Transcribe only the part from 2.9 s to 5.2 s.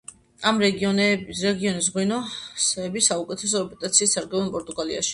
საუკეთესო რეპუტაციით სარგებლობენ პორტუგალიაში.